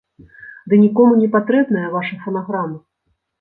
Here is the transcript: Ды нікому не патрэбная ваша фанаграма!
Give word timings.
Ды 0.71 0.79
нікому 0.83 1.13
не 1.17 1.27
патрэбная 1.35 1.87
ваша 1.97 2.19
фанаграма! 2.25 2.77